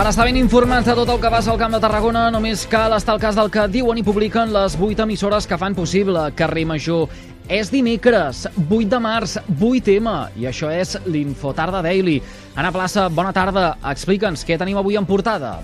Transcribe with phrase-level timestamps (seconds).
[0.00, 2.94] Per estar ben informats de tot el que passa al Camp de Tarragona, només cal
[2.96, 6.62] estar al cas del que diuen i publiquen les 8 emissores que fan possible Carrer
[6.70, 7.10] Major.
[7.44, 12.16] És dimecres, 8 de març, 8M, i això és l'Infotarda Daily.
[12.54, 13.74] Anna Plaça, bona tarda.
[13.92, 15.58] Explica'ns què tenim avui en portada.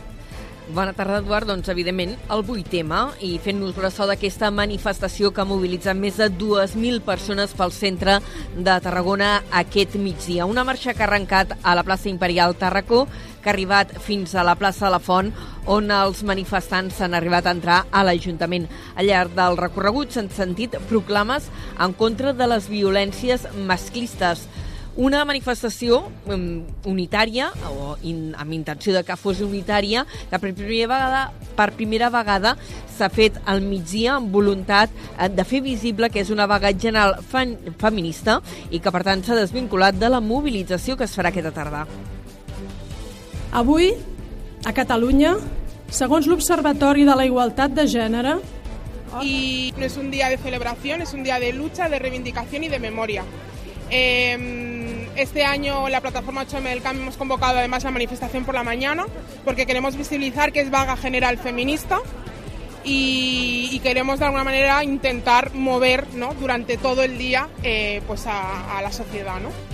[0.67, 1.47] Bona tarda, Eduard.
[1.47, 6.27] Doncs, evidentment, el 8 tema i fent-nos bressol d'aquesta manifestació que ha mobilitzat més de
[6.27, 8.17] 2.000 persones pel centre
[8.57, 10.49] de Tarragona aquest migdia.
[10.51, 13.05] Una marxa que ha arrencat a la plaça Imperial Tarracó,
[13.45, 15.31] que ha arribat fins a la plaça de la Font,
[15.71, 18.67] on els manifestants s'han arribat a entrar a l'Ajuntament.
[18.99, 21.47] Al llarg del recorregut s'han sentit proclames
[21.79, 24.49] en contra de les violències masclistes.
[24.97, 25.99] Una manifestació
[26.33, 31.21] um, unitària, o in, amb intenció de que fos unitària, que per primera vegada,
[31.59, 32.55] per primera vegada
[32.97, 34.89] s'ha fet al migdia amb voluntat
[35.19, 38.39] eh, de fer visible que és una vaga general fan, feminista
[38.71, 41.85] i que, per tant, s'ha desvinculat de la mobilització que es farà aquesta tarda.
[43.53, 43.93] Avui,
[44.65, 45.37] a Catalunya,
[45.93, 48.39] segons l'Observatori de la Igualtat de Gènere,
[49.23, 52.69] y no es un día de celebración, es un día de lucha, de reivindicación y
[52.69, 53.25] de memoria.
[53.89, 54.66] Eh,
[55.17, 59.07] este año la plataforma 8M del Cambio hemos convocado además la manifestación por la mañana
[59.45, 61.99] porque queremos visibilizar que es vaga general feminista
[62.85, 66.35] y, queremos de alguna manera intentar mover ¿no?
[66.35, 69.39] durante todo el día eh, pues a, a la sociedad.
[69.41, 69.66] ¿no?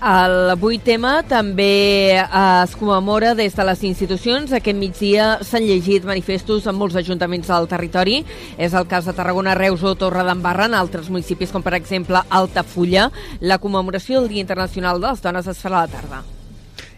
[0.00, 4.52] 8 tema també eh, es commemora des de les institucions.
[4.54, 8.22] Aquest migdia s'han llegit manifestos en molts ajuntaments del territori.
[8.56, 13.10] És el cas de Tarragona, Reus o Torredembarra, en altres municipis com per exemple Altafulla.
[13.40, 16.37] La commemoració del Dia Internacional de les Dones es farà a la tarda.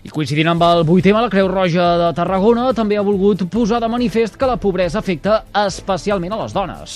[0.01, 3.83] I coincidint amb el 8 tema, la Creu Roja de Tarragona també ha volgut posar
[3.83, 6.95] de manifest que la pobresa afecta especialment a les dones.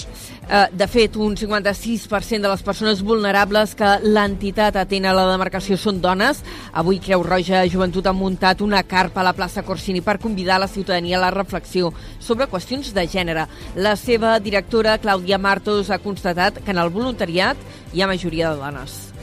[0.49, 5.77] Eh, de fet, un 56% de les persones vulnerables que l'entitat atén a la demarcació
[5.77, 6.41] són dones.
[6.73, 10.69] Avui Creu Roja Joventut ha muntat una carpa a la plaça Corsini per convidar la
[10.69, 13.49] ciutadania a la reflexió sobre qüestions de gènere.
[13.77, 17.57] La seva directora, Clàudia Martos, ha constatat que en el voluntariat
[17.93, 19.14] hi ha majoria de dones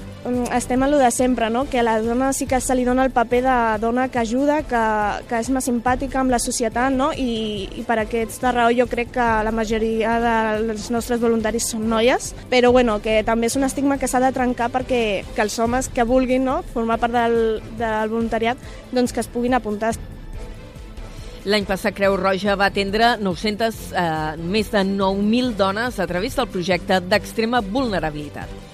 [0.54, 1.66] estem a lo de sempre, no?
[1.70, 4.62] que a la dona sí que se li dona el paper de dona que ajuda,
[4.64, 4.84] que,
[5.28, 7.10] que és més simpàtica amb la societat, no?
[7.18, 12.32] I, i per aquesta raó jo crec que la majoria dels nostres voluntaris són noies,
[12.54, 15.02] però bueno, que també és un estigma que s'ha de trencar perquè
[15.34, 16.62] que els homes que vulguin no?
[16.74, 18.58] formar part del, del voluntariat
[18.92, 19.96] doncs que es puguin apuntar.
[21.50, 26.52] L'any passat Creu Roja va atendre 900, eh, més de 9.000 dones a través del
[26.54, 28.71] projecte d'extrema vulnerabilitat.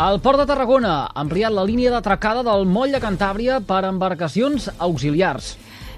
[0.00, 4.70] El Port de Tarragona ha ampliat la línia d'atracada del moll de Cantàbria per embarcacions
[4.86, 5.50] auxiliars.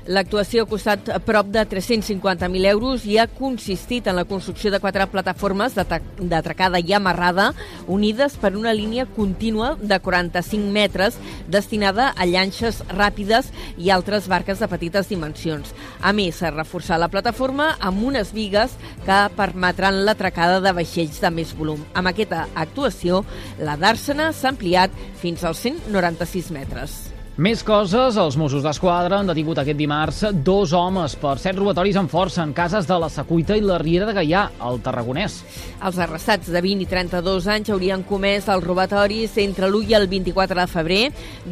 [0.04, 5.06] L'actuació ha costat prop de 350.000 euros i ha consistit en la construcció de quatre
[5.08, 7.46] plataformes d'atracada i amarrada
[7.88, 11.16] unides per una línia contínua de 45 metres
[11.48, 13.48] destinada a llanxes ràpides
[13.80, 15.72] i altres barques de petites dimensions.
[16.02, 18.76] A més, s'ha reforçat la plataforma amb unes vigues
[19.08, 21.80] que permetran l'atracada de vaixells de més volum.
[21.94, 23.24] Amb aquesta actuació,
[23.56, 27.13] la d'Àrsena s'ha ampliat fins als 196 metres.
[27.34, 32.12] Més coses, els Mossos d'Esquadra han detingut aquest dimarts dos homes per set robatoris amb
[32.12, 35.40] força en cases de la Secuita i la Riera de Gaià, al Tarragonès.
[35.82, 40.06] Els arrestats de 20 i 32 anys haurien comès els robatoris entre l'1 i el
[40.12, 41.00] 24 de febrer.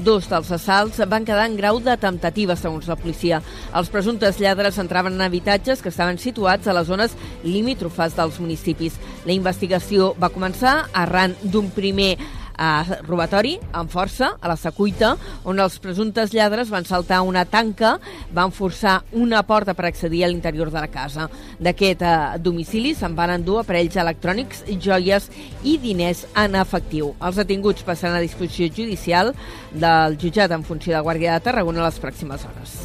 [0.06, 3.40] Dos dels assalts van quedar en grau de temptativa, segons la policia.
[3.74, 9.00] Els presumptes lladres entraven en habitatges que estaven situats a les zones limítrofes dels municipis.
[9.26, 12.12] La investigació va començar arran d'un primer
[12.62, 15.14] eh, robatori amb força a la Secuita,
[15.48, 17.96] on els presumptes lladres van saltar una tanca,
[18.32, 21.28] van forçar una porta per accedir a l'interior de la casa.
[21.58, 25.28] D'aquest eh, domicili se'n van endur aparells electrònics, joies
[25.64, 27.12] i diners en efectiu.
[27.20, 29.34] Els detinguts passaran a disposició judicial
[29.72, 32.78] del jutjat en funció de Guàrdia de Tarragona a les pròximes hores.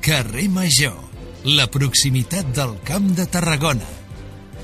[0.00, 0.96] Carrer Major,
[1.44, 3.96] la proximitat del Camp de Tarragona.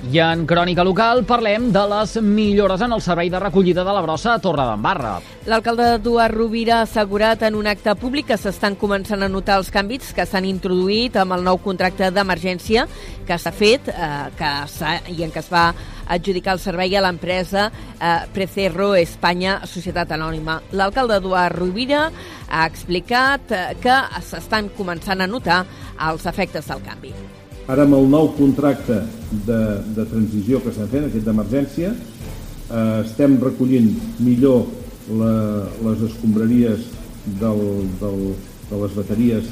[0.07, 4.03] I en Crònica Local parlem de les millores en el servei de recollida de la
[4.05, 5.17] brossa a Torredembarra.
[5.51, 9.73] L'alcalde Eduard Rovira ha assegurat en un acte públic que s'estan començant a notar els
[9.75, 12.85] canvis que s'han introduït amb el nou contracte d'emergència
[13.27, 14.53] que s'ha fet eh, que
[15.11, 15.73] i en què es va
[16.07, 20.61] adjudicar el servei a l'empresa eh, Precerro Espanya Societat Anònima.
[20.71, 22.05] L'alcalde Eduard Rovira
[22.47, 25.65] ha explicat eh, que s'estan començant a notar
[26.13, 27.13] els efectes del canvi.
[27.67, 29.01] Ara amb el nou contracte
[29.47, 29.61] de,
[29.97, 33.89] de transició que estem fent, aquest d'emergència, eh, estem recollint
[34.23, 34.69] millor
[35.19, 35.33] la,
[35.83, 36.85] les escombraries
[37.41, 37.63] del,
[37.99, 38.21] del,
[38.69, 39.49] de les bateries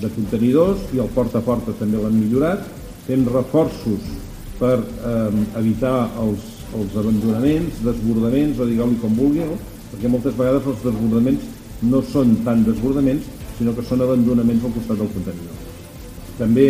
[0.00, 2.64] de contenidors i el porta a porta també l'han millorat,
[3.04, 4.08] fent reforços
[4.56, 6.48] per eh, evitar els,
[6.80, 9.60] els abandonaments, desbordaments, o digueu-li com vulgui, no?
[9.92, 11.44] perquè moltes vegades els desbordaments
[11.92, 13.28] no són tant desbordaments,
[13.60, 15.70] sinó que són abandonaments al costat del contenidor.
[16.40, 16.68] També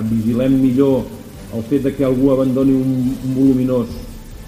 [0.00, 1.04] vigilem millor
[1.52, 2.92] el fet de que algú abandoni un,
[3.36, 3.88] voluminós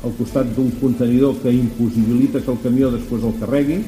[0.04, 3.82] al costat d'un contenidor que impossibilita que el camió després el carregui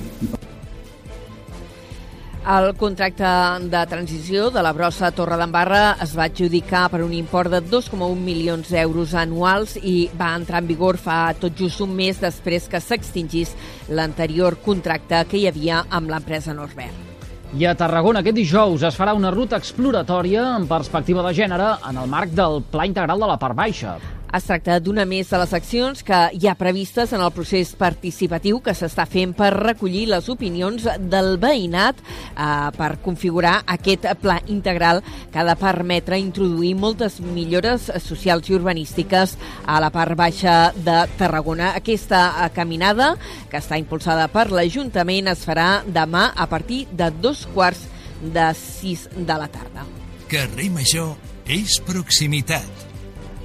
[2.47, 3.26] el contracte
[3.73, 8.20] de transició de la brossa Torre d'Embarra es va adjudicar per un import de 2,1
[8.23, 12.81] milions d'euros anuals i va entrar en vigor fa tot just un mes després que
[12.81, 13.56] s'extingís
[13.88, 17.06] l'anterior contracte que hi havia amb l'empresa Norbert.
[17.54, 22.02] I a Tarragona aquest dijous es farà una ruta exploratòria en perspectiva de gènere en
[22.02, 23.94] el marc del Pla Integral de la Part Baixa.
[24.34, 28.58] Es tracta d'una més de les accions que hi ha previstes en el procés participatiu
[28.64, 32.46] que s'està fent per recollir les opinions del veïnat eh,
[32.76, 35.02] per configurar aquest pla integral
[35.32, 40.99] que ha de permetre introduir moltes millores socials i urbanístiques a la part baixa de
[41.19, 41.72] Tarragona.
[41.79, 43.14] Aquesta eh, caminada,
[43.50, 47.87] que està impulsada per l'Ajuntament, es farà demà a partir de dos quarts
[48.20, 49.87] de sis de la tarda.
[50.26, 51.14] Carrer Major
[51.46, 52.95] és proximitat.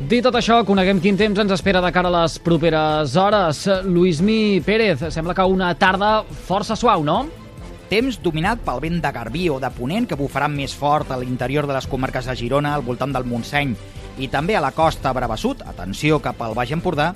[0.09, 3.59] Dit tot això, coneguem quin temps ens espera de cara a les properes hores.
[3.86, 7.19] Luismi Pérez, sembla que una tarda força suau, no?
[7.92, 11.68] Temps dominat pel vent de Garbí o de Ponent, que bufarà més fort a l'interior
[11.68, 13.75] de les comarques de Girona, al voltant del Montseny,
[14.18, 17.12] i també a la costa Brabasut, atenció cap al Baix Empordà,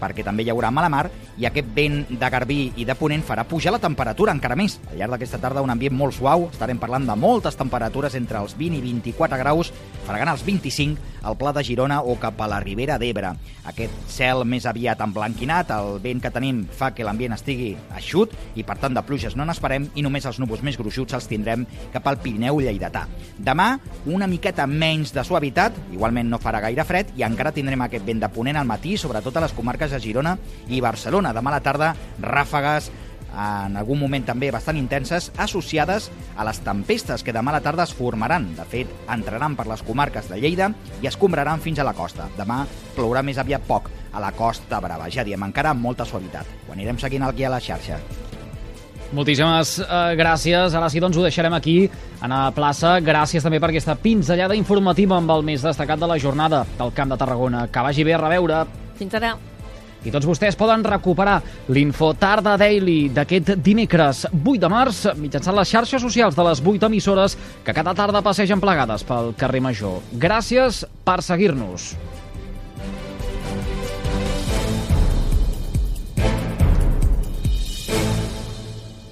[0.00, 1.06] perquè també hi haurà mala mar
[1.38, 4.78] i aquest vent de Garbí i de Ponent farà pujar la temperatura encara més.
[4.90, 8.56] Al llarg d'aquesta tarda un ambient molt suau, estarem parlant de moltes temperatures entre els
[8.58, 9.72] 20 i 24 graus,
[10.06, 13.32] fregant els 25 al Pla de Girona o cap a la Ribera d'Ebre.
[13.68, 18.64] Aquest cel més aviat emblanquinat, el vent que tenim fa que l'ambient estigui eixut i
[18.66, 22.06] per tant de pluges no n'esperem i només els núvols més gruixuts els tindrem cap
[22.08, 23.06] al Pirineu lleidatà.
[23.38, 23.70] Demà
[24.06, 28.22] una miqueta menys de suavitat, igualment no farà gaire fred i encara tindrem aquest vent
[28.24, 30.36] de ponent al matí, sobretot a les comarques de Girona
[30.68, 31.34] i Barcelona.
[31.36, 31.92] Demà a la tarda
[32.22, 32.90] ràfegues
[33.28, 37.84] en algun moment també bastant intenses, associades a les tempestes que demà a la tarda
[37.84, 38.50] es formaran.
[38.56, 40.70] De fet, entraran per les comarques de Lleida
[41.02, 42.28] i escombraran fins a la costa.
[42.38, 42.64] Demà
[42.96, 46.48] plourà més aviat poc a la costa brava, ja diem, encara amb molta suavitat.
[46.66, 48.00] Ho anirem seguint aquí a la xarxa.
[49.08, 50.74] Moltíssimes eh, gràcies.
[50.76, 51.78] Ara sí, doncs ho deixarem aquí,
[52.20, 52.98] a la plaça.
[53.00, 57.14] Gràcies també per aquesta pinzellada informativa amb el més destacat de la jornada del Camp
[57.14, 57.68] de Tarragona.
[57.72, 58.66] Que vagi bé a reveure.
[59.00, 59.38] Fins ara.
[60.06, 61.40] I tots vostès poden recuperar
[61.74, 66.86] l'Info Tarda Daily d'aquest dimecres 8 de març mitjançant les xarxes socials de les 8
[66.86, 67.34] emissores
[67.64, 69.98] que cada tarda passegen plegades pel carrer Major.
[70.14, 71.94] Gràcies per seguir-nos.